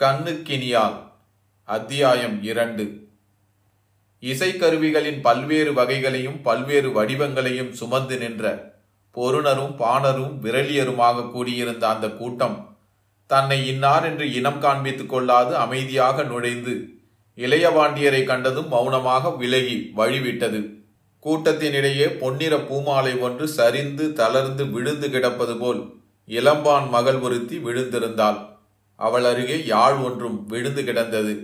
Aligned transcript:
கண்ணுக்கினியால். 0.00 0.96
அத்தியாயம் 1.64 2.42
இரண்டு. 2.42 3.08
இசைக்கருவிகளின் 4.22 5.20
பல்வேறு 5.20 5.72
வகைகளையும் 5.72 6.42
பல்வேறு 6.42 6.88
வடிவங்களையும் 6.88 7.70
சுமந்து 7.70 8.18
நின்ற 8.18 8.74
பொருணரும் 9.14 9.76
பாணரும் 9.76 10.34
விரலியருமாக 10.42 11.30
கூடியிருந்த 11.30 11.88
அந்த 11.88 12.08
கூட்டம் 12.08 12.76
தன்னை 13.26 13.66
இன்னார் 13.66 14.04
என்று 14.04 14.32
இனம் 14.32 14.62
காண்பித்துக் 14.62 15.06
கொள்ளாது 15.06 15.56
அமைதியாக 15.56 16.22
நுழைந்து 16.22 16.88
இளையவாண்டியரை 17.36 18.24
கண்டதும் 18.24 18.68
மௌனமாக 18.68 19.30
விலகி 19.30 19.92
வழிவிட்டது. 19.96 20.60
கூட்டத்தினிடையே 21.22 22.18
பொன்னிற 22.18 22.58
பூமாலை 22.58 23.18
ஒன்று 23.18 23.48
சரிந்து 23.48 24.12
தளர்ந்து 24.12 24.66
விழுந்து 24.66 25.10
கிடப்பது 25.10 25.56
போல் 25.56 25.80
இளம்பான் 26.28 26.88
மகள் 26.88 27.14
ஒருத்தி 27.14 27.58
விழுந்திருந்தாள். 27.58 28.55
அவள் 28.96 29.24
அருகே 29.24 29.64
யாழ் 29.64 29.92
ஒன்றும் 29.92 30.46
விழுந்து 30.46 30.84
கிடந்தது. 30.84 31.34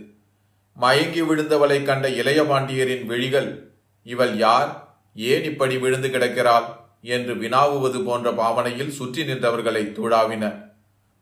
மயங்கி 0.74 1.22
விழுந்தவளை 1.22 1.82
கண்ட 1.82 2.08
இளையபாண்டியரின் 2.08 3.04
விழிகள் 3.04 3.72
இவள் 4.02 4.36
யார்? 4.36 4.96
ஏன் 5.14 5.44
இப்படி 5.44 5.78
விழுந்து 5.78 6.08
கிடக்கிறாள்? 6.08 6.64
என்று 7.02 7.34
வினாவுவது 7.34 8.04
போன்ற 8.04 8.32
பாவனையில் 8.32 8.90
சுற்றி 8.90 9.22
நின்றவர்களை 9.22 9.82
துழாவின 9.92 10.70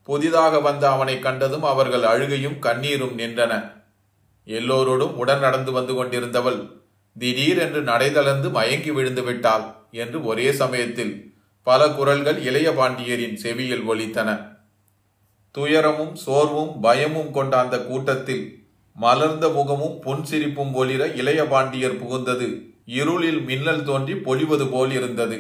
புதிதாக 0.03 0.61
வந்த 0.61 0.91
அவனை 0.91 1.19
கண்டதும் 1.19 1.63
அவர்கள் 1.63 2.03
அழுகையும் 2.03 2.59
கண்ணீரும் 2.59 3.19
நின்றன. 3.19 3.73
எல்லோரோடும் 4.47 5.15
உடன் 5.15 5.39
நடந்து 5.39 5.73
வந்து 5.73 5.95
கொண்டிருந்தவள் 5.95 6.61
திடீரென்று 7.19 7.81
நடைதளர்ந்து 7.83 8.51
மயங்கி 8.51 8.91
விழுந்து 8.91 9.23
விட்டாள் 9.23 9.63
என்று 9.91 10.25
ஒரே 10.25 10.53
சமயத்தில் 10.53 11.35
பல 11.63 11.89
குரல்கள் 11.89 12.39
இளைய 12.43 12.71
பாண்டியரின் 12.71 13.35
செவியில் 13.35 13.89
ஒலித்தன. 13.89 14.59
துயரமும் 15.55 16.15
சோர்வும் 16.15 16.81
பயமும் 16.81 17.31
கொண்ட 17.31 17.59
அந்த 17.59 17.79
கூட்டத்தில் 17.79 18.45
மலர்ந்த 18.97 19.49
முகமும் 19.49 19.97
புன்சிரிப்பும் 20.03 20.73
ஒளிர 20.75 21.15
இளைய 21.15 21.45
பாண்டியர் 21.45 22.01
புகுந்தது. 22.03 22.49
இருளில் 22.85 23.41
மின்னல் 23.41 23.85
தோன்றி 23.85 24.15
பொழிவது 24.15 24.67
போல் 24.71 24.93
இருந்தது. 24.93 25.39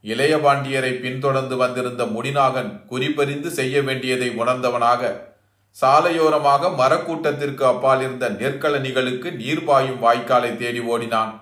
இளைய 0.00 0.36
பாண்டியரை 0.36 0.92
பின்தொடர்ந்து 1.00 1.56
வந்திருந்த 1.56 2.04
முடிநாகன் 2.04 2.70
குறிப்பறிந்து 2.86 3.50
செய்ய 3.50 3.82
வேண்டியதை 3.82 4.28
உணர்ந்தவனாக 4.30 5.28
சாலையோரமாக 5.76 6.70
மரக்கூட்டத்திற்கு 6.76 7.64
அப்பால் 7.64 8.00
இருந்த 8.00 8.30
நெற்களணிகளுக்கு 8.30 9.32
நீர் 9.32 9.64
பாயும் 9.64 10.02
வாய்க்காலை 10.02 10.56
தேடி 10.56 10.80
ஓடினான். 10.80 11.32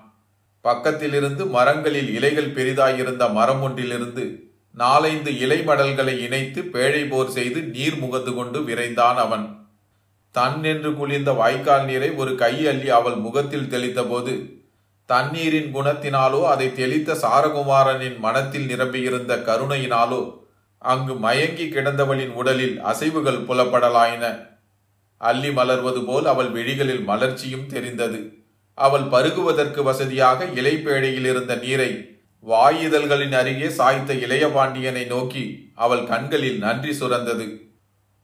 பக்கத்திலிருந்து 0.65 1.43
மரங்களில் 1.49 2.13
இலைகள் 2.13 2.53
பெரிதாயிருந்த 2.53 3.31
மரம் 3.33 3.61
ஒன்றிலிருந்து 3.61 4.48
நாலைந்து 4.75 5.31
இலைமடல்களை 5.31 6.19
இணைத்து 6.19 6.61
பேழை 6.63 7.05
போர் 7.05 7.29
செய்து 7.29 7.61
நீர் 7.61 7.97
முகந்து 8.03 8.35
கொண்டு 8.35 8.59
விரைந்தான் 8.59 9.15
அவன். 9.15 9.67
தன் 10.31 10.63
என்று 10.63 10.93
குளிர்ந்த 10.93 11.31
வாய்க்கால் 11.31 11.85
நீரை 11.85 12.09
ஒரு 12.09 12.35
கை 12.35 12.67
அள்ளி 12.67 12.89
அவள் 12.89 13.15
முகத்தில் 13.15 13.69
தெளித்தபோது 13.69 14.61
தண்ணீரின் 15.05 15.75
குணத்தினாலோ 15.75 16.43
அதை 16.43 16.73
தெளித்த 16.73 17.13
சாரகுமாரனின் 17.13 18.19
மனத்தில் 18.19 18.65
நிரம்பியிருந்த 18.65 19.35
கருணையினாலோ 19.35 20.37
அங்கு 20.77 21.15
மயங்கி 21.15 21.65
கிடந்தவளின் 21.65 22.29
உடலில் 22.29 22.83
அசைவுகள் 22.83 23.45
புலப்படலாயின. 23.45 24.25
அள்ளி 25.17 25.49
மலர்வது 25.49 26.05
போல் 26.05 26.25
அவள் 26.25 26.51
விழிகளில் 26.51 27.07
மலர்ச்சியும் 27.07 27.65
தெரிந்தது. 27.65 28.33
அவள் 28.73 29.01
பருகுவதற்கு 29.01 29.83
வசதியாக 29.83 30.45
இலைப்பேழையில் 30.45 31.27
இருந்த 31.31 31.55
நீரை 31.55 32.18
வாயுதல்களின் 32.43 33.33
அருகே 33.33 33.67
சாய்த்த 33.67 34.13
இளையபாண்டியனை 34.13 35.05
நோக்கி 35.05 35.71
அவள் 35.75 36.03
கண்களில் 36.03 36.57
நன்றி 36.57 36.91
சுரந்தது. 36.99 37.47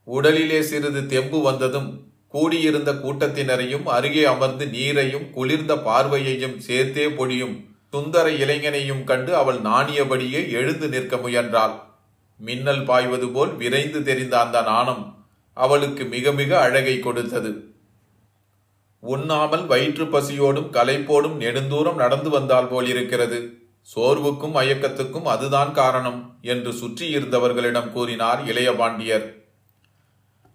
உடலிலே 0.07 0.59
சிறிது 0.59 1.05
தெம்பு 1.05 1.41
வந்ததும் 1.41 1.89
கூடியிருந்த 2.27 2.91
கூட்டத்தினரையும் 2.93 3.83
அருகே 3.83 4.23
அமர்ந்து 4.23 4.65
நீரையும் 4.65 5.29
குளிர்ந்த 5.29 5.75
பார்வையையும் 5.75 6.57
சேர்த்தே 6.57 7.05
பொடியும் 7.07 7.55
சுந்தர 7.91 8.29
இளைஞனையும் 8.29 9.03
கண்டு 9.03 9.35
அவள் 9.35 9.59
நாணியபடியே 9.59 10.41
எழுந்து 10.49 10.87
நிற்க 10.87 11.17
முயன்றாள். 11.17 11.75
மின்னல் 12.39 12.83
பாய்வது 12.83 13.27
போல் 13.29 13.53
விரைந்து 13.55 14.03
தெரிந்த 14.03 14.39
அந்த 14.39 14.61
நாணம் 14.61 15.03
அவளுக்கு 15.53 16.05
மிக 16.05 16.31
மிக 16.31 16.59
அழகை 16.59 16.99
கொடுத்தது. 16.99 17.51
உண்ணாமல் 18.99 19.65
வயிற்று 19.65 20.05
பசியோடும் 20.05 20.71
களைப்போடும் 20.71 21.37
நெடுந்தூரம் 21.39 21.95
நடந்து 21.95 22.29
வந்தால் 22.29 22.67
போலிருக்கிறது. 22.67 23.39
சோர்வுக்கும் 23.95 24.55
மயக்கத்துக்கும் 24.55 25.23
அதுதான் 25.23 25.71
காரணம் 25.71 26.37
என்று 26.41 26.71
சுற்றியிருந்தவர்களிடம் 26.71 27.91
கூறினார் 27.91 27.91
கூறினார் 27.91 28.43
இளையபாண்டியர் 28.45 29.43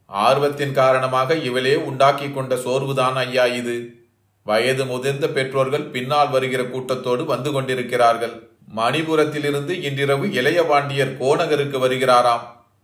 ஆர்வத்தின் 0.06 0.72
காரணமாக 0.72 1.34
இவளே 1.34 1.74
உண்டாக்கி 1.74 2.30
கொண்ட 2.30 2.54
சோர்வுதான் 2.54 3.12
ஐயா 3.12 3.46
இது. 3.46 4.06
வயது 4.42 4.84
முதிர்ந்த 4.84 5.28
பெற்றோர்கள் 5.28 5.82
பின்னால் 5.82 6.30
வருகிற 6.30 6.64
கூட்டத்தோடு 6.64 7.24
வந்து 7.24 7.52
கொண்டிருக்கிறார்கள். 7.52 8.50
மணிபுரத்திலிருந்து 8.76 9.82
இன்றிரவு 9.82 10.26
இளையபாண்டியர் 10.26 11.16
கோநகருக்கு 11.16 11.78
வருகிறாராம். 11.78 12.40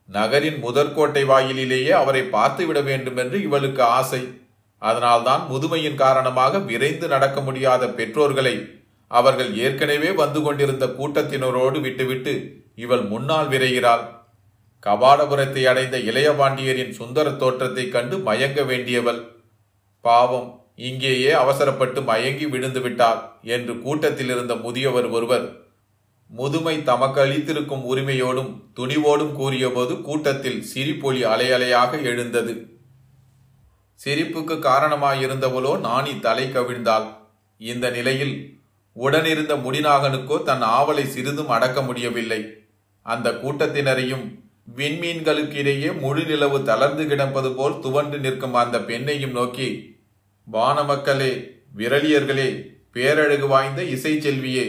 நகரின் 0.07 0.63
முதற்கோட்டை 0.63 1.25
வாயிலிலேயே 1.25 1.91
அவரை 1.91 2.23
பார்த்துவிட 2.23 2.83
வேண்டும் 2.83 3.17
என்று 3.17 3.43
இவளுக்கு 3.43 3.83
ஆசை. 3.83 4.41
அதனால்தான் 4.79 5.43
முதுமையின் 5.51 5.95
காரணமாக 5.95 6.59
விரைந்து 6.59 7.09
நடக்க 7.09 7.41
முடியாத 7.41 7.89
பெற்றோர்களை 7.89 8.85
அவர்கள் 9.09 9.57
ஏற்கனவே 9.57 10.11
வந்து 10.11 10.43
கொண்டிருந்த 10.43 10.87
கூட்டத்தினரோடு 10.87 11.81
விட்டுவிட்டு 11.81 12.65
இவள் 12.75 13.01
முன்னால் 13.01 13.49
விரைகிறாள். 13.49 14.15
கபாடபுரத்தை 14.87 15.65
அடைந்த 15.65 15.99
இளையபாண்டியரின் 15.99 16.91
சுந்தர 16.91 17.31
தோற்றத்தைக் 17.31 17.93
கண்டு 17.93 18.19
மயங்க 18.19 18.67
வேண்டியவள். 18.67 19.29
பாவம் 20.01 20.61
இங்கேயே 20.77 21.31
அவசரப்பட்டு 21.31 22.03
மயங்கி 22.03 22.47
விழுந்து 22.47 22.81
விட்டாள் 22.81 23.31
என்று 23.43 23.81
கூட்டத்தில் 23.81 24.29
இருந்த 24.29 24.55
முதியவர் 24.55 25.07
ஒருவர் 25.07 25.65
முதுமை 26.29 26.83
தமக்கு 26.83 27.21
அளித்திருக்கும் 27.21 27.97
உரிமையோடும் 27.97 28.63
துணிவோடும் 28.77 29.33
கூறியபோது 29.33 30.01
கூட்டத்தில் 30.03 30.65
சிரிப்பொலி 30.75 31.25
அலையலையாக 31.25 32.03
எழுந்தது. 32.03 32.81
சிரிப்புக்கு 34.05 34.55
காரணமாயிருந்தவளோ 34.55 35.79
நாணி 35.79 36.21
தலை 36.21 36.45
கவிழ்ந்தாள். 36.45 37.07
இந்த 37.59 37.91
நிலையில் 37.91 38.56
உடனிருந்த 38.97 39.55
முடிநாகனுக்கோ 39.55 40.43
தன் 40.43 40.63
ஆவலை 40.63 41.05
சிறிதும் 41.05 41.49
அடக்க 41.49 41.83
முடியவில்லை. 41.83 42.41
அந்த 43.03 43.31
கூட்டத்தினரையும் 43.31 44.25
விண்மீன்களுக்கு 44.77 45.55
இடையே 45.55 45.93
முழு 45.93 46.25
நிலவு 46.25 46.63
தளர்ந்து 46.63 47.07
கிடப்பது 47.07 47.53
போல் 47.53 47.81
துவண்டு 47.81 48.19
நிற்கும் 48.19 48.55
அந்த 48.55 48.79
பெண்ணையும் 48.79 49.31
நோக்கி 49.31 49.69
வானமக்களே 50.53 51.33
விரலியர்களே 51.77 52.49
பேரழகு 52.93 53.47
வாய்ந்த 53.49 53.83
இசை 53.85 54.21
செல்வியே 54.21 54.67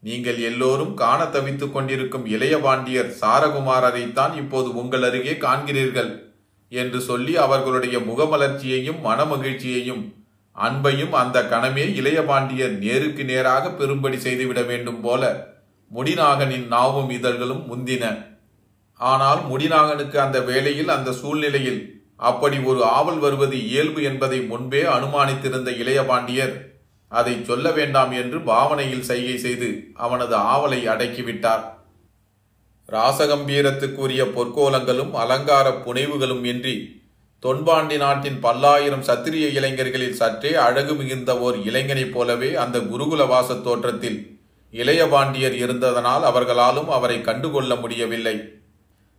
நீங்கள் 0.00 0.38
எல்லோரும் 0.38 0.94
காண 0.94 1.24
தவித்துக் 1.24 1.72
கொண்டிருக்கும் 1.72 2.26
இளைய 2.26 2.58
பாண்டியர் 2.58 3.14
சாரகுமாரரைத்தான் 3.20 4.36
இப்போது 4.36 4.74
உங்கள் 4.74 5.02
அருகே 5.02 5.32
காண்கிறீர்கள் 5.32 6.10
என்று 6.68 7.00
சொல்லி 7.00 7.36
அவர்களுடைய 7.36 7.98
முகமலர்ச்சியையும் 7.98 9.00
மனமகிழ்ச்சியையும் 9.04 10.02
அன்பையும் 10.66 11.14
அந்த 11.22 11.38
கணமே 11.42 11.84
இளையபாண்டியர் 12.00 12.74
நேருக்கு 12.78 13.24
நேராக 13.24 13.68
பெரும்படி 13.78 14.16
செய்துவிட 14.16 14.62
வேண்டும் 14.62 15.00
போல 15.00 15.22
முடிநாகனின் 15.90 16.66
நாவும் 16.74 17.10
இதழ்களும் 17.10 17.62
முந்தின. 17.70 18.04
ஆனால் 19.00 19.40
முடிநாகனுக்கு 19.50 20.16
அந்த 20.16 20.38
வேளையில் 20.40 20.88
அந்த 20.88 21.10
சூழ்நிலையில் 21.12 21.80
அப்படி 22.16 22.56
ஒரு 22.70 22.80
ஆவல் 22.96 23.18
வருவது 23.18 23.56
இயல்பு 23.68 24.00
என்பதை 24.02 24.38
முன்பே 24.40 24.82
அனுமானித்திருந்த 24.96 25.70
இளையபாண்டியர் 25.82 26.54
அதை 27.12 27.34
சொல்ல 27.44 27.66
வேண்டாம் 27.70 28.12
என்று 28.12 28.38
பாவனையில் 28.40 29.06
சைகை 29.10 29.36
செய்து 29.38 29.68
அவனது 29.94 30.34
ஆவலை 30.54 30.80
அடக்கிவிட்டார். 30.94 31.64
ராசகம்பீரத்துக்குரிய 32.88 34.22
பொற்கோலங்களும் 34.36 35.12
அலங்கார 35.22 35.68
புனைவுகளும் 35.86 36.44
இன்றி 36.44 36.76
தொன்பாண்டி 37.40 37.96
நாட்டின் 37.96 38.40
பல்லாயிரம் 38.40 39.02
சத்திரிய 39.02 39.52
இளைஞர்களில் 39.52 40.12
சற்றே 40.12 40.54
அழகு 40.54 40.94
மிகுந்த 40.94 41.38
ஓர் 41.38 41.56
இளைஞனைப் 41.56 42.12
போலவே 42.12 42.54
அந்த 42.54 42.78
குருகுலவாச 42.78 43.60
தோற்றத்தில் 43.60 44.40
இளைய 44.70 45.06
பாண்டியர் 45.06 45.52
இருந்ததனால் 45.52 46.22
அவர்களாலும் 46.22 46.88
அவரை 46.88 47.20
கண்டுகொள்ள 47.20 47.74
முடியவில்லை. 47.74 48.40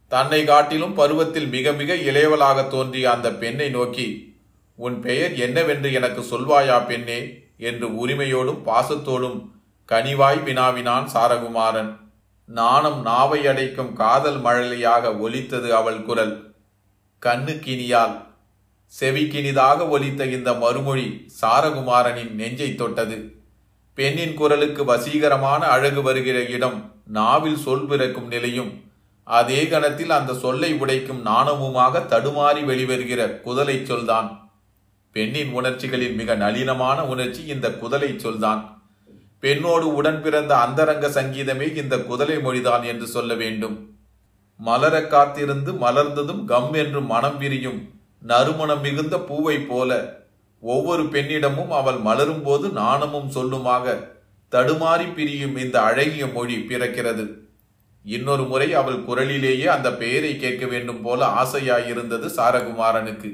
தன்னை 0.08 0.44
காட்டிலும் 0.44 0.94
பருவத்தில் 0.94 1.48
மிக 1.48 1.72
மிக 1.72 1.94
இளையவளாக 1.94 2.68
தோன்றிய 2.68 3.12
அந்த 3.12 3.32
பெண்ணை 3.32 3.70
நோக்கி 3.70 4.38
உன் 4.76 5.00
பெயர் 5.00 5.34
என்னவென்று 5.36 5.94
எனக்கு 5.94 6.22
சொல்வாயா 6.22 6.86
பெண்ணே 6.86 7.44
என்று 7.58 8.08
உரிமையோடும் 8.08 8.62
பாசத்தோடும் 8.66 9.50
கனிவாய் 9.90 10.44
வினாவினான் 10.44 11.10
சாரகுமாரன். 11.14 12.00
நாணம் 12.46 13.02
நாவை 13.02 13.48
அடைக்கும் 13.48 13.94
காதல் 13.94 14.42
மழலையாக 14.42 15.20
ஒலித்தது 15.20 15.76
அவள் 15.76 16.02
குரல். 16.02 16.49
கண்ணுக்கினியால் 17.26 18.28
செவிக்கினிதாக 19.00 19.90
ஒலித்த 19.90 20.26
இந்த 20.26 20.54
மறுமொழி 20.54 21.26
சாரகுமாரனின் 21.42 22.32
நெஞ்சை 22.32 22.76
தொட்டது. 22.76 23.36
பெண்ணின் 23.94 24.34
குரலுக்கு 24.34 24.84
வசீகரமான 24.84 25.60
அழகு 25.60 26.02
வருகிற 26.02 26.46
இடம் 26.46 27.02
நாவில் 27.06 27.58
சொல் 27.58 27.86
பிறக்கும் 27.86 28.28
நிலையும் 28.28 28.84
அதே 29.24 29.68
கணத்தில் 29.68 30.10
அந்த 30.10 30.34
சொல்லை 30.34 30.74
உடைக்கும் 30.74 31.26
நாணமுமாக 31.26 32.06
தடுமாறி 32.06 32.64
வெளிவருகிற 32.64 33.42
குதலை 33.46 33.84
சொல்தான். 33.84 34.52
பெண்ணின் 35.12 35.52
உணர்ச்சிகளில் 35.52 36.14
மிக 36.14 36.36
நளினமான 36.36 37.02
உணர்ச்சி 37.02 37.46
இந்த 37.46 37.70
குதலை 37.70 38.16
சொல்தான். 38.16 38.92
பெண்ணோடு 39.40 39.96
உடன் 39.96 40.22
பிறந்த 40.22 40.58
அந்தரங்க 40.58 41.08
சங்கீதமே 41.08 41.76
இந்த 41.76 41.98
குதலை 41.98 42.38
மொழிதான் 42.40 42.84
என்று 42.84 43.08
சொல்ல 43.08 43.34
வேண்டும். 43.34 43.89
மலர 44.60 44.96
காத்திருந்து 45.08 45.72
மலர்ந்ததும் 45.72 46.46
கம் 46.46 46.74
என்று 46.74 47.02
மனம் 47.02 47.38
விரியும் 47.38 47.82
நறுமணம் 48.22 48.82
மிகுந்த 48.82 49.20
பூவை 49.20 49.58
போல 49.60 49.92
ஒவ்வொரு 50.60 51.04
பெண்ணிடமும் 51.04 51.68
அவள் 51.68 51.98
மலரும் 51.98 52.42
போது 52.44 52.70
நாணமும் 52.70 53.30
சொல்லுமாக 53.32 53.96
தடுமாறி 54.52 55.14
பிரியும் 55.14 55.56
இந்த 55.58 55.82
அழகிய 55.82 56.28
மொழி 56.28 56.56
பிறக்கிறது. 56.56 57.26
இன்னொரு 58.04 58.44
முறை 58.44 58.74
அவள் 58.74 59.00
குரலிலேயே 59.04 59.66
அந்த 59.66 59.94
பெயரை 59.94 60.38
கேட்க 60.38 60.66
வேண்டும் 60.66 61.02
போல 61.02 61.28
ஆசையாயிருந்தது 61.42 62.28
சாரகுமாரனுக்கு. 62.36 63.32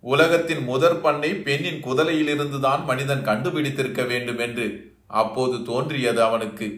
உலகத்தின் 0.00 0.62
முதற் 0.64 1.00
பண்ணை 1.00 1.34
பெண்ணின் 1.34 1.82
குதலையிலிருந்துதான் 1.84 2.84
மனிதன் 2.84 3.24
கண்டுபிடித்திருக்க 3.24 4.06
வேண்டும் 4.06 4.38
என்று 4.38 4.66
அப்போது 5.06 5.62
தோன்றியது 5.62 6.22
அவனுக்கு. 6.22 6.68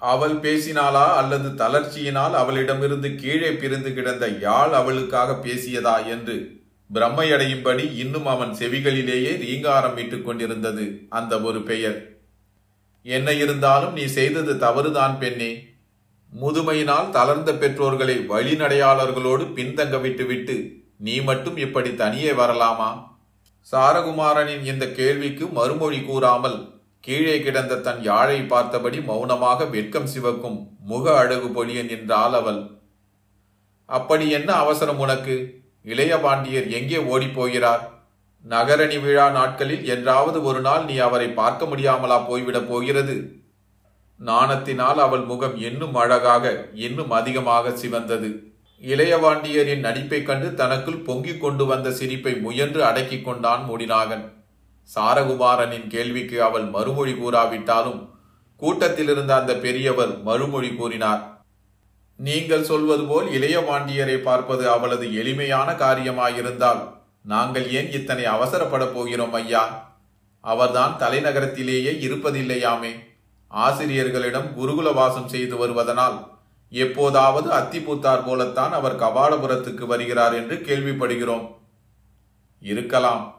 அவள் 0.00 0.34
பேசினாளா 0.34 1.06
அல்லது 1.14 1.64
தளர்ச்சியினால் 1.64 2.32
அவளிடமிருந்து 2.32 3.14
கீழே 3.14 3.52
பிரிந்து 3.52 3.94
கிடந்த 3.94 4.28
யாழ் 4.28 4.72
அவளுக்காக 4.72 5.32
பேசியதா 5.32 6.06
என்று 6.06 6.60
பிரம்மையடையும்படி 6.94 7.96
இன்னும் 7.96 8.26
அவன் 8.26 8.50
செவிகளிலேயே 8.50 9.38
ரீங்காரம் 9.38 9.96
இட்டுக் 9.96 10.24
கொண்டிருந்தது 10.24 11.00
அந்த 11.08 11.40
ஒரு 11.40 11.62
பெயர். 11.62 12.18
என்ன 13.02 13.32
இருந்தாலும் 13.32 13.92
நீ 13.92 14.04
செய்தது 14.04 14.58
தவறுதான் 14.58 15.18
பெண்ணே. 15.18 15.66
முதுமையினால் 16.42 17.10
தளர்ந்த 17.10 17.54
பெற்றோர்களை 17.54 18.18
வழிநடையாளர்களோடு 18.18 19.52
பின்தங்க 19.54 20.00
விட்டுவிட்டு 20.00 20.72
நீ 20.98 21.20
மட்டும் 21.20 21.56
இப்படி 21.56 21.94
தனியே 21.94 22.30
வரலாமா? 22.30 23.04
சாரகுமாரனின் 23.72 24.64
இந்த 24.64 24.90
கேள்விக்கு 24.90 25.46
மறுமொழி 25.46 26.02
கூறாமல் 26.02 26.77
கீழே 27.00 27.40
கிடந்த 27.40 27.76
தன் 27.76 28.02
யாழை 28.02 28.42
பார்த்தபடி 28.42 29.00
மௌனமாக 29.00 29.64
வெட்கம் 29.64 30.06
சிவக்கும் 30.06 30.68
முக 30.80 31.18
அழகு 31.18 31.48
பொழிய 31.48 31.84
நின்றாள் 31.84 32.34
அவள். 32.34 32.70
அப்படி 33.86 34.30
என்ன 34.30 34.52
அவசரம் 34.52 34.98
உனக்கு? 34.98 35.62
இளைய 35.82 36.18
பாண்டியர் 36.18 36.68
எங்கே 36.68 36.98
ஓடிப் 36.98 37.34
போகிறார் 37.34 38.02
நகரணி 38.48 39.00
விழா 39.00 39.30
நாட்களில் 39.30 39.86
என்றாவது 39.86 40.42
ஒரு 40.42 40.60
நாள் 40.60 40.84
நீ 40.84 40.96
அவரை 40.96 41.28
பார்க்க 41.28 41.66
முடியாமலா 41.66 42.18
போய்விடப் 42.28 42.68
போகிறது 42.68 43.46
நாணத்தினால் 44.24 44.98
அவள் 44.98 45.20
முகம் 45.20 45.56
இன்னும் 45.56 45.94
அழகாக 45.94 46.68
இன்னும் 46.74 47.10
அதிகமாக 47.10 47.70
சிவந்தது. 47.70 48.30
இளையவாண்டியரின் 48.82 49.78
நடிப்பைக் 49.78 50.26
கண்டு 50.26 50.54
தனக்குள் 50.54 50.96
பொங்கிக் 50.96 51.40
கொண்டு 51.40 51.66
வந்த 51.66 51.90
சிரிப்பை 51.90 52.34
முயன்று 52.34 52.84
அடக்கிக் 52.84 53.24
கொண்டான் 53.24 53.62
முடிநாகன் 53.70 54.37
சாரகுமாரனின் 54.94 55.86
கேள்விக்கு 55.86 56.42
அவள் 56.42 56.64
மறுமொழி 56.64 57.12
கூறாவிட்டாலும் 57.12 58.08
கூட்டத்தில் 58.56 59.08
இருந்த 59.08 59.36
அந்த 59.36 59.54
பெரியவர் 59.54 60.22
மறுமொழி 60.22 60.74
கூறினார். 60.74 61.42
நீங்கள் 62.16 62.62
சொல்வது 62.62 63.04
போல் 63.04 63.32
இளைய 63.32 63.60
பாண்டியரை 63.60 64.16
பார்ப்பது 64.16 64.70
அவளது 64.70 65.14
எளிமையான 65.14 65.72
காரியமாயிருந்தால் 65.72 66.80
நாங்கள் 67.22 67.70
ஏன் 67.70 67.92
இத்தனை 67.92 68.24
அவசரப்பட 68.24 68.94
போகிறோம் 68.94 69.32
ஐயா? 69.32 69.92
அவர்தான் 70.40 70.98
தலைநகரத்திலேயே 70.98 71.92
இருப்பதில்லையாமே. 72.06 72.92
ஆசிரியர்களிடம் 73.48 74.48
குருகுல 74.58 74.94
வாசம் 74.94 75.28
செய்து 75.28 75.66
வருவதனால் 75.66 76.26
எப்போதாவது 76.68 77.50
அத்திப்பூத்தார் 77.50 78.26
போலத்தான் 78.26 78.72
அவர் 78.72 79.00
கபாலபுரத்துக்கு 79.00 79.84
வருகிறார் 79.86 80.34
என்று 80.34 80.56
கேள்விப்படுகிறோம். 80.56 81.54
இருக்கலாம். 82.60 83.37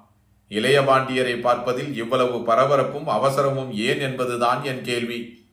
இளையபாண்டியரை 0.50 1.42
பார்ப்பதில் 1.42 1.96
இவ்வளவு 1.96 2.38
பரபரப்பும் 2.40 3.08
அவசரமும் 3.08 3.72
ஏன் 3.72 4.00
என்பதுதான் 4.00 4.64
என் 4.64 4.82
கேள்வி. 4.82 5.48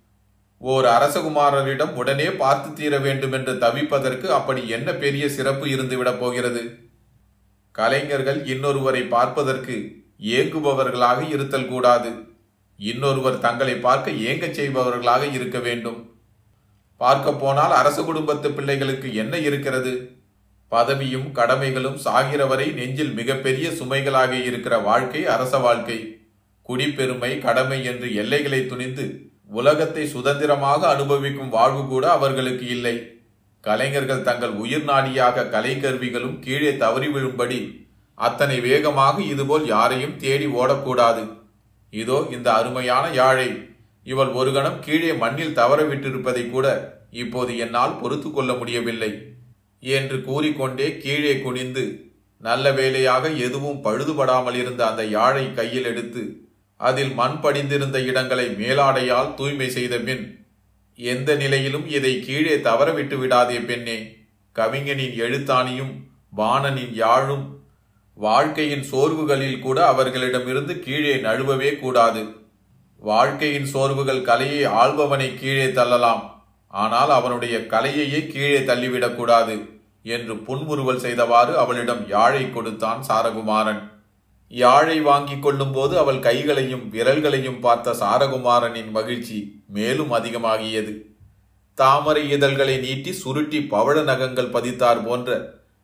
ஓர் 0.59 0.85
அரசகுமாரரிடம் 0.85 1.95
உடனே 1.95 2.31
பார்த்து 2.31 2.73
தீர 2.73 2.99
வேண்டும் 2.99 3.33
என்று 3.33 3.53
தவிப்பதற்கு 3.53 4.27
அப்படி 4.27 4.69
என்ன 4.69 4.93
பெரிய 4.93 5.29
சிறப்பு 5.29 5.67
இருந்துவிடப் 5.67 6.19
போகிறது? 6.19 6.79
கலைஞர்கள் 7.73 8.45
இன்னொருவரை 8.45 9.09
பார்ப்பதற்கு 9.09 10.05
ஏங்குபவர்களாக 10.21 11.29
இருத்தல் 11.29 11.69
கூடாது. 11.69 12.29
இன்னொருவர் 12.77 13.39
தங்களை 13.39 13.75
பார்க்க 13.75 14.11
ஏங்கச் 14.11 14.61
செய்பவர்களாக 14.61 15.33
இருக்க 15.33 15.59
வேண்டும். 15.59 16.17
பார்க்க 16.97 17.33
போனால் 17.33 17.71
அரச 17.71 18.03
குடும்பத்து 18.03 18.51
பிள்ளைகளுக்கு 18.51 19.15
என்ன 19.15 19.39
இருக்கிறது? 19.39 20.16
பதவியும் 20.73 21.29
கடமைகளும் 21.33 21.99
சாகிறவரை 22.05 22.67
நெஞ்சில் 22.75 23.13
மிகப்பெரிய 23.13 23.67
சுமைகளாக 23.71 24.33
இருக்கிற 24.45 24.75
வாழ்க்கை 24.79 25.23
அரச 25.35 25.59
வாழ்க்கை. 25.59 25.99
குடிப்பெருமை 26.63 27.33
கடமை 27.39 27.79
என்று 27.85 28.09
எல்லைகளை 28.15 28.61
துணிந்து 28.67 29.05
உலகத்தை 29.51 30.05
சுதந்திரமாக 30.07 30.81
அனுபவிக்கும் 30.89 31.49
வாழ்வு 31.49 31.83
கூட 31.87 32.05
அவர்களுக்கு 32.11 32.67
இல்லை. 32.67 32.97
கலைஞர்கள் 33.65 34.27
தங்கள் 34.29 34.55
உயிர் 34.63 34.85
நாடியாக 34.85 35.45
கலைக்கருவிகளும் 35.55 36.37
கீழே 36.39 36.73
தவறி 36.77 37.09
விழும்படி 37.09 37.61
அத்தனை 38.19 38.57
வேகமாக 38.61 39.17
இதுபோல் 39.23 39.65
யாரையும் 39.67 40.17
தேடி 40.17 40.47
ஓடக்கூடாது. 40.61 41.23
இதோ 41.93 42.19
இந்த 42.31 42.49
அருமையான 42.53 43.07
யாழை. 43.11 43.49
இவள் 44.07 44.31
ஒரு 44.41 44.51
கணம் 44.53 44.79
கீழே 44.81 45.12
மண்ணில் 45.23 45.57
தவற 45.61 45.81
விட்டிருப்பதை 45.83 46.45
கூட 46.51 46.67
இப்போது 47.23 47.53
என்னால் 47.65 47.99
பொறுத்து 48.03 48.29
கொள்ள 48.31 48.53
முடியவில்லை. 48.53 49.11
என்று 49.81 50.23
கூறிக்கொண்டே 50.23 50.99
கீழே 50.99 51.40
குனிந்து 51.40 52.11
நல்ல 52.38 52.73
வேலையாக 52.73 53.28
எதுவும் 53.28 53.84
பழுதுபடாமல் 53.84 54.55
இருந்த 54.55 54.87
அந்த 54.87 55.05
யாழை 55.05 55.55
கையில் 55.55 55.84
எடுத்து 55.84 56.40
அதில் 56.76 57.12
மண் 57.12 57.40
படிந்திருந்த 57.40 58.00
இடங்களை 58.00 58.46
மேலாடையால் 58.46 59.34
தூய்மை 59.34 59.70
செய்த 59.70 59.99
பின் 59.99 60.46
எந்த 60.94 61.34
நிலையிலும் 61.34 61.88
இதை 61.88 62.20
கீழே 62.20 62.56
தவறவிட்டு 62.56 63.19
விடாதே 63.19 63.61
பெண்ணே. 63.61 64.17
கவிஞனின் 64.52 65.19
எழுத்தாணியும் 65.20 65.93
வாணனின் 66.37 66.94
யாழும் 66.94 67.61
வாழ்க்கையின் 68.14 68.82
சோர்வுகளில் 68.82 69.58
கூட 69.58 69.87
அவர்களிடமிருந்து 69.87 70.78
கீழே 70.78 71.17
நழுவவே 71.17 71.78
கூடாது. 71.78 72.34
வாழ்க்கையின் 72.96 73.67
சோர்வுகள் 73.67 74.23
கலையை 74.23 74.64
ஆள்பவனை 74.64 75.34
கீழே 75.34 75.73
தள்ளலாம். 75.73 76.36
ஆனால் 76.82 77.11
அவனுடைய 77.19 77.56
கலையையே 77.73 78.20
கீழே 78.32 78.61
தள்ளிவிடக்கூடாது 78.70 79.56
என்று 80.14 80.34
புன்முறுவல் 80.46 81.02
செய்தவாறு 81.05 81.52
அவளிடம் 81.62 82.02
யாழை 82.14 82.43
கொடுத்தான் 82.50 83.00
சாரகுமாரன். 83.08 83.82
யாழை 84.52 84.97
வாங்கிக் 85.00 85.45
கொள்ளும்போது 85.45 85.95
அவள் 86.02 86.25
கைகளையும் 86.26 86.85
விரல்களையும் 86.95 87.61
பார்த்த 87.61 87.95
சாரகுமாரனின் 88.00 88.90
மகிழ்ச்சி 88.97 89.38
மேலும் 89.76 90.12
அதிகமாகியது. 90.18 90.92
தாமரை 91.78 92.23
இதழ்களை 92.37 92.76
நீட்டி 92.85 93.12
சுருட்டி 93.23 93.59
பவழ 93.73 93.97
நகங்கள் 94.11 94.54
பதித்தார் 94.56 95.00
போன்ற 95.06 95.30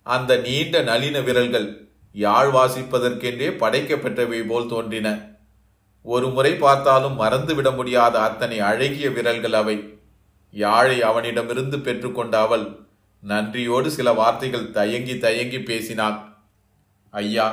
அந்த 0.06 0.36
நீண்ட 0.46 0.76
நளின 0.90 1.16
விரல்கள் 1.20 1.68
யாழ் 2.14 2.50
வாசிப்பதற்கென்றே 2.56 3.48
படைக்கப்பெற்றவை 3.62 4.40
போல் 4.46 4.70
தோன்றின. 4.72 5.08
ஒரு 6.04 6.28
முறை 6.36 6.52
பார்த்தாலும் 6.62 7.18
மறந்துவிட 7.20 7.68
முடியாத 7.70 8.14
அத்தனை 8.20 8.56
அழகிய 8.70 9.08
விரல்கள் 9.16 9.58
அவை. 9.60 9.76
யாழை 10.52 11.02
அவனிடமிருந்து 11.02 11.78
பெற்றுக்கொண்ட 11.78 12.34
அவள் 12.46 12.64
நன்றியோடு 13.22 13.90
சில 13.90 14.12
வார்த்தைகள் 14.12 14.70
தயங்கி 14.70 15.18
தயங்கி 15.18 15.60
பேசினாள். 15.60 16.18
ஐயா 17.10 17.46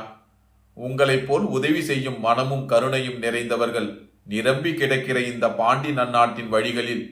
உங்களைப் 0.73 1.27
போல் 1.27 1.45
உதவி 1.57 1.81
செய்யும் 1.81 2.19
மனமும் 2.19 2.65
கருணையும் 2.69 3.21
நிறைந்தவர்கள் 3.23 3.89
நிரம்பி 4.25 4.73
கிடக்கிற 4.73 5.17
இந்த 5.21 5.45
பாண்டி 5.51 5.89
நன்னாட்டின் 5.89 6.49
வழிகளில் 6.49 7.05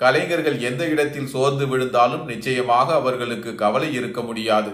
கலைஞர்கள் 0.00 0.58
எந்த 0.60 0.82
இடத்தில் 0.88 1.26
சோர்ந்து 1.26 1.66
விழுந்தாலும் 1.66 2.24
நிச்சயமாக 2.24 2.94
அவர்களுக்கு 2.94 3.54
கவலை 3.54 3.92
இருக்க 3.94 4.20
முடியாது. 4.20 4.72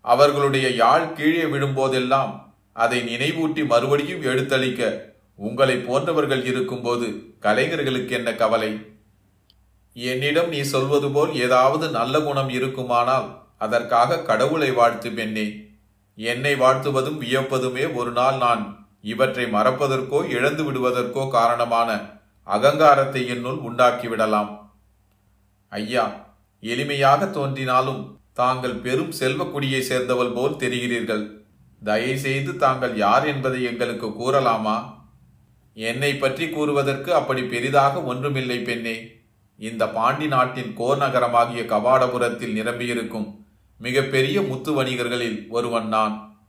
அவர்களுடைய 0.00 0.68
யாழ் 0.68 1.12
கீழே 1.12 1.44
விழும்போதெல்லாம் 1.44 2.32
அதை 2.72 3.00
நினைவூட்டி 3.00 3.62
மறுபடியும் 3.66 4.22
எடுத்தளிக்க 4.22 4.82
உங்களை 5.34 5.76
போன்றவர்கள் 5.76 6.44
இருக்கும்போது 6.44 7.06
கலைஞர்களுக்கு 7.40 8.14
என்ன 8.14 8.32
கவலை? 8.34 8.72
என்னிடம் 9.96 10.48
நீ 10.48 10.60
சொல்வது 10.60 11.08
போல் 11.10 11.32
ஏதாவது 11.34 11.86
நல்ல 11.88 12.20
குணம் 12.20 12.48
இருக்குமானால் 12.48 13.26
அதற்காக 13.58 14.22
கடவுளை 14.28 14.70
வாழ்த்து 14.70 15.10
பெண்ணே. 15.12 15.46
என்னை 16.18 16.54
வாழ்த்துவதும் 16.54 17.20
வியப்பதுமே 17.20 17.84
ஒரு 17.94 18.10
நாள் 18.10 18.36
நான் 18.36 18.62
இவற்றை 19.02 19.44
மறப்பதற்கோ 19.44 20.18
இழந்து 20.28 20.62
விடுவதற்கோ 20.64 21.22
காரணமான 21.28 21.90
அகங்காரத்தை 22.46 23.22
என்னுள் 23.28 23.60
உண்டாக்கிவிடலாம் 23.68 24.50
ஐயா 25.72 26.04
எளிமையாக 26.62 27.30
தோன்றினாலும் 27.30 28.02
தாங்கள் 28.32 28.76
பெரும் 28.76 29.12
செல்வக்குடியை 29.18 29.80
சேர்ந்தவள் 29.80 30.32
போல் 30.32 30.60
தெரிகிறீர்கள். 30.62 31.24
தயவுசெய்து 31.82 32.52
தாங்கள் 32.56 32.94
யார் 32.96 33.24
என்பதை 33.26 33.60
எங்களுக்கு 33.62 34.08
கூறலாமா? 34.10 34.76
என்னை 35.76 36.12
பற்றி 36.14 36.46
கூறுவதற்கு 36.48 37.10
அப்படி 37.14 37.42
பெரிதாக 37.44 38.02
ஒன்றுமில்லை 38.02 38.58
பெண்ணே. 38.60 38.96
இந்த 39.58 39.88
பாண்டி 39.88 40.26
நாட்டின் 40.26 40.74
கோர் 40.74 40.98
நகரமாகிய 40.98 41.62
கபாடபுரத்தில் 41.62 42.52
நிரம்பியிருக்கும் 42.52 43.46
மிகப்பெரிய 43.78 44.42
முத்து 44.42 44.82
வணிகர்களில் 44.82 45.48
ஒருவன் 45.48 45.88
நான். 45.88 46.42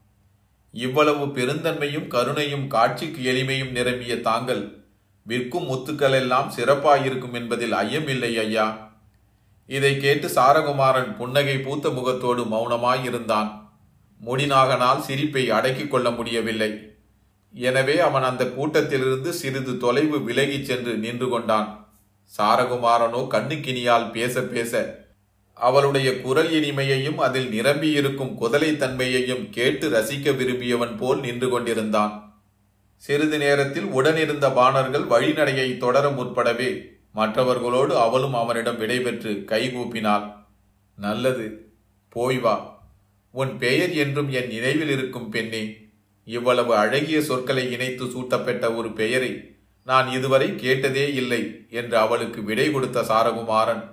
இவ்வளவு 0.72 1.26
பெருந்தன்மையும் 1.26 2.08
கருணையும் 2.08 2.68
காட்சிக்கு 2.68 3.34
எளிமையும் 3.34 3.72
நிரம்பிய 3.72 4.22
தாங்கள் 4.22 4.84
விற்கும் 5.24 5.68
முத்துக்கள் 5.70 6.12
எல்லாம் 6.12 6.54
சிறப்பாயிருக்கும் 6.56 7.34
என்பதில் 7.34 7.72
ஐயமில்லை 7.72 8.38
ஐயா. 8.40 8.94
இதை 9.68 9.98
கேட்டு 9.98 10.28
சாரகுமாரன் 10.28 11.16
புன்னகை 11.16 11.58
பூத்த 11.58 11.90
முகத்தோடு 11.90 12.44
மௌனமாயிருந்தான். 12.44 13.64
முடிநாகனால் 14.26 15.00
சிரிப்பை 15.00 15.50
அடக்கிக் 15.50 15.92
கொள்ள 15.92 16.12
முடியவில்லை. 16.12 16.94
எனவே 17.54 18.00
அவன் 18.00 18.24
அந்த 18.24 18.46
கூட்டத்திலிருந்து 18.46 19.30
சிறிது 19.30 19.78
தொலைவு 19.78 20.20
விலகிச் 20.20 20.66
சென்று 20.66 20.98
நின்று 20.98 21.30
கொண்டான். 21.30 21.85
சாரகுமாரனோ 22.38 23.22
கண்ணுக்கினியால் 23.28 24.12
பேச 24.12 24.42
பேச 24.42 25.04
அவளுடைய 25.54 26.22
குரல் 26.22 26.52
இனிமையையும் 26.52 27.18
அதில் 27.18 27.50
நிரம்பியிருக்கும் 27.50 28.38
குதலை 28.42 28.78
தன்மையையும் 28.78 29.50
கேட்டு 29.50 29.90
ரசிக்க 29.90 30.32
விரும்பியவன் 30.32 30.98
போல் 30.98 31.20
நின்று 31.20 31.50
கொண்டிருந்தான். 31.50 32.44
சிறிது 32.98 33.38
நேரத்தில் 33.38 33.84
உடனிருந்த 33.84 34.50
பாணர்கள் 34.50 35.06
வழிநடையை 35.06 35.78
தொடர 35.78 36.10
முற்படவே 36.10 36.84
மற்றவர்களோடு 37.14 37.98
அவளும் 37.98 38.34
அவனிடம் 38.34 38.80
விடைபெற்று 38.80 39.46
கைகூப்பினாள் 39.48 40.34
நல்லது 40.98 41.72
போய் 42.10 42.38
வா. 42.38 42.56
உன் 43.32 43.58
பெயர் 43.58 43.94
என்றும் 43.94 44.32
என் 44.32 44.48
நினைவில் 44.48 44.90
இருக்கும் 44.90 45.30
பெண்ணே. 45.30 45.78
இவ்வளவு 46.26 46.76
அழகிய 46.76 47.22
சொற்களை 47.22 47.72
இணைத்து 47.72 48.06
சூட்டப்பட்ட 48.06 48.74
ஒரு 48.74 48.94
பெயரை 48.94 49.55
நான் 49.88 50.08
இதுவரை 50.12 50.48
கேட்டதே 50.56 51.06
இல்லை 51.14 51.42
என்று 51.70 51.98
அவளுக்கு 51.98 52.40
விடை 52.44 52.72
கொடுத்த 52.72 53.00
சாரகுமாரன். 53.02 53.84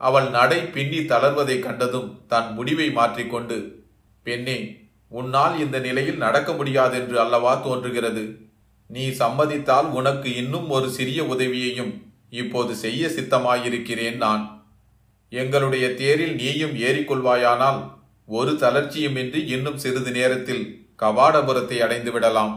அவள் 0.00 0.28
நடை 0.30 0.58
பின்னி 0.74 0.98
தளர்வதைக் 0.98 1.64
கண்டதும் 1.66 2.08
தன் 2.26 2.50
முடிவை 2.52 2.88
மாற்றிக்கொண்டு 2.90 3.56
பெண்ணே 4.26 4.58
உன்னால் 5.10 5.54
இந்த 5.60 5.76
நிலையில் 5.78 6.16
நடக்க 6.16 6.52
முடியாதென்று 6.52 7.16
அல்லவா 7.18 7.52
தோன்றுகிறது? 7.66 8.24
நீ 8.90 9.04
சம்மதித்தால் 9.08 9.88
உனக்கு 9.90 10.28
இன்னும் 10.34 10.68
ஒரு 10.70 10.88
சிறிய 10.90 11.20
உதவியையும் 11.24 11.92
இப்போது 12.40 12.72
செய்ய 12.74 13.06
சித்தமாயிருக்கிறேன் 13.06 14.16
நான். 14.16 14.44
எங்களுடைய 15.32 15.86
தேரில் 15.94 16.34
நீயும் 16.34 16.74
ஏறிக்கொள்வாயானால் 16.86 17.80
ஒரு 18.28 18.52
தளர்ச்சியுமின்றி 18.52 19.40
இன்னும் 19.54 19.78
சிறிது 19.78 20.10
நேரத்தில் 20.10 20.64
கவாடபுரத்தை 21.02 21.78
அடைந்து 21.78 22.12
விடலாம் 22.12 22.52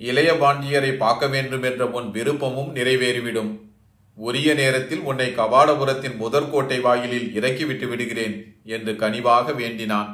இளைய 0.00 0.30
பாண்டியரை 0.34 0.90
பார்க்க 0.96 1.26
வேண்டும் 1.26 1.62
என்ற 1.62 1.82
உன் 1.98 2.08
விருப்பமும் 2.10 2.70
நிறைவேறிவிடும். 2.74 3.50
உரிய 4.18 4.54
நேரத்தில் 4.54 5.02
உன்னை 5.10 5.26
கபாடபுரத்தின் 5.30 6.16
முதற்கோட்டை 6.20 6.78
வாயிலில் 6.80 7.28
இறக்கிவிட்டு 7.32 7.86
விடுகிறேன் 7.88 8.36
என்று 8.64 8.92
கனிவாக 8.96 9.52
வேண்டினான். 9.52 10.08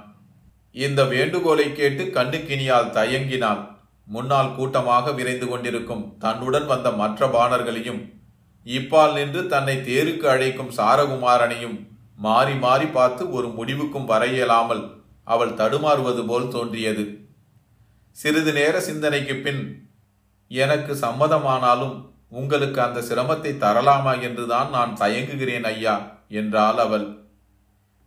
இந்த 0.74 1.00
வேண்டுகோளை 1.04 1.66
கேட்டு 1.72 2.04
கண்ணுக்கினியால் 2.16 2.92
தயங்கினாள். 2.92 3.62
முன்னால் 4.06 4.54
கூட்டமாக 4.56 5.12
விரைந்து 5.12 5.46
கொண்டிருக்கும் 5.48 6.04
தன்னுடன் 6.18 6.66
வந்த 6.66 6.88
மற்ற 6.90 7.26
பாணர்களையும் 7.26 8.00
இப்பால் 8.66 9.14
நின்று 9.14 9.40
தன்னை 9.46 9.76
தேருக்கு 9.88 10.26
அழைக்கும் 10.28 10.74
சாரகுமாரனையும் 10.76 11.76
மாறி 12.16 12.54
மாறி 12.54 12.86
பார்த்து 12.86 13.22
ஒரு 13.30 13.48
முடிவுக்கும் 13.48 14.04
வர 14.04 14.24
இயலாமல் 14.26 14.82
அவள் 15.24 15.56
தடுமாறுவது 15.60 16.22
போல் 16.26 16.52
தோன்றியது. 16.54 17.04
சிறிது 18.16 18.52
நேர 18.52 18.80
சிந்தனைக்கு 18.80 19.34
பின் 19.34 19.62
எனக்கு 20.48 20.94
சம்மதமானாலும் 20.94 21.96
உங்களுக்கு 22.28 22.82
அந்த 22.82 23.00
சிரமத்தை 23.00 23.52
தரலாமா 23.58 24.20
என்றுதான் 24.20 24.70
நான் 24.70 24.96
தயங்குகிறேன் 24.96 25.62
ஐயா 25.62 25.94
என்றாள் 26.28 26.76
அவள். 26.76 27.06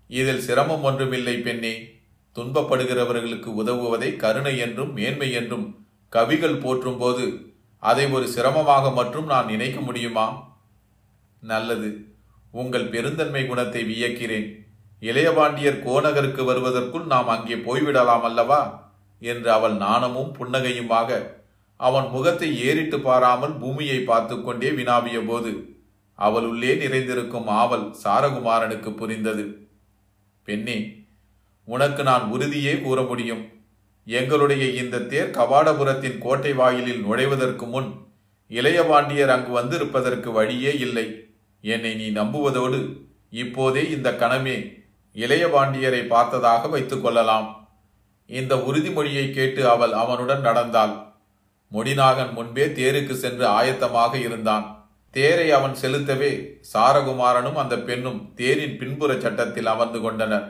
இதில் 0.08 0.40
சிரமம் 0.40 0.84
ஒன்றுமில்லை 0.84 1.38
பெண்ணே. 1.38 1.74
துன்பப்படுகிறவர்களுக்கு 2.36 3.50
உதவுவதை 3.64 4.16
கருணை 4.16 4.58
என்றும் 4.58 4.94
மேன்மை 4.94 5.32
என்றும் 5.32 5.86
கவிகள் 6.10 6.58
போற்றும் 6.58 6.98
போது 6.98 7.56
அதை 7.78 8.06
ஒரு 8.08 8.28
சிரமமாக 8.28 8.92
மட்டும் 8.92 9.26
நான் 9.26 9.46
நினைக்க 9.46 9.80
முடியுமா? 9.80 10.28
நல்லது. 11.40 11.90
உங்கள் 12.52 12.90
பெருந்தன்மை 12.90 13.48
குணத்தை 13.48 13.84
வியக்கிறேன். 13.84 14.50
இளையபாண்டியர் 15.02 15.84
கோநகருக்கு 15.84 16.44
வருவதற்குள் 16.44 17.06
நாம் 17.06 17.28
அங்கே 17.28 17.56
போய்விடலாம் 17.56 18.22
அல்லவா? 18.22 18.87
என்று 19.20 19.52
அவள் 19.52 19.76
நாணமும் 19.76 20.36
புன்னகையுமாக 20.40 21.36
அவன் 21.76 22.10
முகத்தை 22.10 22.64
ஏறிட்டு 22.66 23.00
பாராமல் 23.00 23.52
பூமியை 23.52 24.00
பார்த்து 24.00 24.44
கொண்டே 24.44 24.70
வினாவிய 24.70 25.26
போது 25.26 25.76
உள்ளே 26.20 26.76
நிறைந்திருக்கும் 26.76 27.48
ஆவல் 27.48 27.96
சாரகுமாரனுக்கு 28.04 28.96
புரிந்தது. 28.96 29.68
பெண்ணே 30.44 31.06
உனக்கு 31.66 32.04
நான் 32.04 32.32
உறுதியே 32.32 32.82
கூற 32.82 33.02
முடியும். 33.02 33.52
எங்களுடைய 34.06 34.66
இந்த 34.66 35.00
தேர் 35.00 35.30
கவாடபுரத்தின் 35.30 36.18
கோட்டை 36.18 36.54
வாயிலில் 36.54 37.06
நுழைவதற்கு 37.06 37.66
முன் 37.68 37.90
இளையபாண்டியர் 38.50 39.28
அங்கு 39.28 39.52
வந்திருப்பதற்கு 39.52 40.32
வழியே 40.32 40.78
இல்லை. 40.78 41.26
என்னை 41.62 41.94
நீ 41.96 42.10
நம்புவதோடு 42.10 43.00
இப்போதே 43.30 43.90
இந்த 43.90 44.12
கணமே 44.12 44.86
இளையபாண்டியரை 45.14 46.08
பார்த்ததாக 46.08 46.68
வைத்துக் 46.68 47.04
கொள்ளலாம். 47.04 47.67
இந்த 48.29 48.55
உறுதிமொழியை 48.55 49.31
கேட்டு 49.31 49.69
அவள் 49.69 49.93
அவனுடன் 49.93 50.41
நடந்தாள். 50.41 50.93
முடிநாகன் 51.72 52.34
முன்பே 52.34 52.65
தேருக்கு 52.65 53.13
சென்று 53.13 53.46
ஆயத்தமாக 53.48 54.13
இருந்தான். 54.15 54.65
தேரை 55.12 55.51
அவன் 55.51 55.75
செலுத்தவே 55.81 56.31
சாரகுமாரனும் 56.74 57.60
அந்த 57.62 57.75
பெண்ணும் 57.77 58.19
தேரின் 58.36 58.77
பின்புற 58.77 59.12
சட்டத்தில் 59.19 59.65
அமர்ந்து 59.65 60.00
கொண்டனர். 60.01 60.46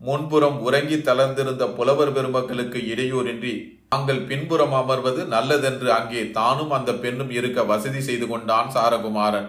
முன்புறம் 0.00 0.58
உறங்கி 0.60 0.96
தளர்ந்திருந்த 0.96 1.64
புலவர் 1.76 2.12
பெருமக்களுக்கு 2.12 2.80
இடையூறின்றி 2.92 3.54
தாங்கள் 3.88 4.20
பின்புறம் 4.20 4.72
அமர்வது 4.72 5.22
நல்லதென்று 5.24 5.88
அங்கே 5.92 6.30
தானும் 6.30 6.70
அந்த 6.70 6.92
பெண்ணும் 6.92 7.30
இருக்க 7.30 7.64
வசதி 7.64 8.00
செய்து 8.00 8.26
கொண்டான் 8.28 8.68
சாரகுமாரன். 8.74 9.48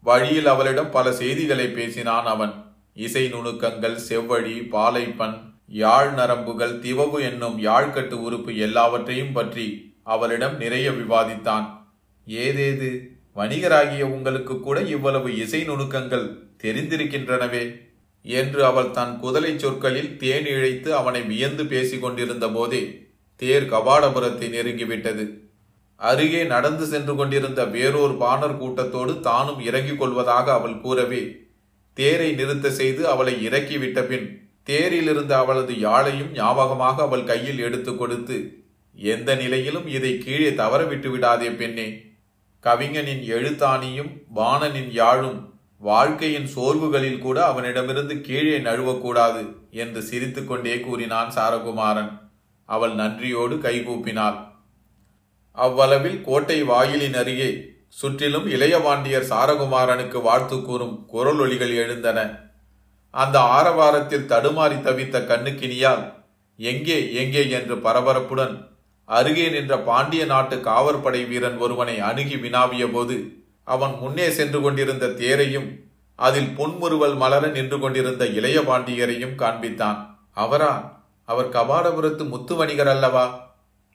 வழியில் 0.00 0.46
அவளிடம் 0.46 0.90
பல 0.90 1.12
செய்திகளை 1.12 1.66
பேசினான் 1.68 2.26
அவன். 2.34 2.54
இசை 2.94 3.24
நுணுக்கங்கள் 3.28 3.98
செவ்வழி 4.08 4.56
பாலைப்பன் 4.74 5.36
யாழ் 5.68 6.10
நரம்புகள் 6.10 6.78
திவவு 6.78 7.20
என்னும் 7.20 7.58
யாழ்கட்டு 7.58 8.12
உறுப்பு 8.12 8.56
எல்லாவற்றையும் 8.56 9.32
பற்றி 9.32 9.96
அவளிடம் 10.02 10.56
நிறைய 10.56 10.90
விவாதித்தான். 10.90 11.86
ஏதேது? 12.28 13.06
வணிகராகிய 13.34 14.02
உங்களுக்கு 14.02 14.60
கூட 14.60 14.82
இவ்வளவு 14.82 15.36
இசை 15.36 15.68
நுணுக்கங்கள் 15.68 16.36
தெரிந்திருக்கின்றனவே? 16.62 17.76
என்று 18.22 18.64
அவள் 18.64 18.90
தன் 18.90 19.18
குதலை 19.22 19.56
சொற்களில் 19.56 20.16
தேன் 20.16 20.46
இழைத்து 20.46 20.94
அவனை 20.94 21.22
வியந்து 21.22 21.66
பேசிக் 21.66 22.02
கொண்டிருந்த 22.02 22.48
போதே 22.48 23.08
தேர் 23.36 23.70
கபாடபுரத்தை 23.70 24.48
நெருங்கிவிட்டது. 24.48 25.38
அருகே 25.96 26.44
நடந்து 26.44 26.86
சென்று 26.86 27.16
கொண்டிருந்த 27.16 27.64
வேறொரு 27.64 28.16
பாணர் 28.16 28.58
கூட்டத்தோடு 28.58 29.20
தானும் 29.20 29.60
இறங்கிக் 29.60 29.98
கொள்வதாக 29.98 30.52
அவள் 30.52 30.80
கூறவே 30.80 31.36
தேரை 31.92 32.32
நிறுத்த 32.32 32.70
செய்து 32.70 33.08
அவளை 33.08 33.48
இறக்கிவிட்ட 33.48 34.02
பின் 34.02 34.43
தேரிலிருந்த 34.66 35.32
அவளது 35.32 35.72
யாழையும் 35.72 36.30
ஞாபகமாக 36.32 37.02
அவள் 37.02 37.24
கையில் 37.24 37.58
எடுத்து 37.58 37.96
கொடுத்து 37.96 38.36
எந்த 38.96 39.34
நிலையிலும் 39.34 39.86
இதை 39.86 40.18
கீழே 40.18 40.54
தவற 40.54 40.84
விட்டு 40.84 41.10
விடாதே 41.10 41.50
பெண்ணே. 41.50 41.88
கவிஞனின் 42.60 43.22
எழுத்தாணியும் 43.36 44.12
வாணனின் 44.34 44.90
யாழும் 44.90 45.52
வாழ்க்கையின் 45.78 46.46
சோர்வுகளில் 46.46 47.18
கூட 47.18 47.46
அவனிடமிருந்து 47.46 48.20
கீழே 48.20 48.58
நழுவக்கூடாது 48.58 49.42
என்று 49.70 50.02
சிரித்துக்கொண்டே 50.02 50.80
கூறினான் 50.80 51.30
சாரகுமாரன். 51.34 52.10
அவள் 52.68 52.94
நன்றியோடு 52.94 53.56
கைகூப்பினாள் 53.56 54.38
அவ்வளவில் 55.56 56.20
கோட்டை 56.22 56.62
வாயிலின் 56.62 57.14
அருகே 57.14 57.50
சுற்றிலும் 57.88 58.46
இளையவாண்டியர் 58.46 59.28
சாரகுமாரனுக்கு 59.30 60.22
வாழ்த்து 60.22 60.62
கூறும் 60.62 60.96
குரலொலிகள் 61.12 61.74
எழுந்தன. 61.74 62.43
அந்த 63.14 63.38
ஆரவாரத்தில் 63.40 64.30
தடுமாறி 64.32 64.76
தவித்த 64.86 65.16
கண்ணுக்கினியால் 65.20 66.04
எங்கே 66.58 67.12
எங்கே? 67.12 67.42
என்று 67.50 67.74
பரபரப்புடன் 67.76 68.54
அருகே 69.04 69.48
நின்ற 69.48 69.78
பாண்டிய 69.78 70.24
நாட்டு 70.24 70.56
காவற்படை 70.56 71.28
வீரன் 71.28 71.56
ஒருவனை 71.56 72.00
அணுகி 72.00 72.36
வினாவிய 72.36 72.84
போது 72.92 73.16
அவன் 73.64 73.94
முன்னே 73.98 74.30
சென்று 74.30 74.60
கொண்டிருந்த 74.60 75.06
தேரையும் 75.06 75.68
அதில் 76.16 76.50
புன்முறுவல் 76.56 77.14
மலர 77.14 77.46
நின்று 77.46 77.78
கொண்டிருந்த 77.78 78.26
இளைய 78.26 78.60
பாண்டியரையும் 78.60 79.38
காண்பித்தான். 79.38 79.98
அவரா? 80.32 80.72
அவர் 81.28 81.48
கபாடபுரத்து 81.48 82.28
முத்து 82.28 82.54
வணிகர் 82.54 82.88
அல்லவா? 82.88 83.26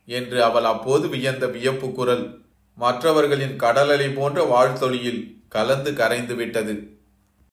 என்று 0.07 0.43
அவள் 0.43 0.63
அப்போது 0.63 1.07
வியந்த 1.07 1.47
வியப்பு 1.47 1.91
குரல் 1.91 2.23
மற்றவர்களின் 2.77 3.55
கடலலை 3.59 4.07
போன்ற 4.15 4.43
வாழ்த்தொழியில் 4.43 5.21
கலந்து 5.49 5.93
கரைந்து 5.93 6.35
விட்டது. 6.35 6.73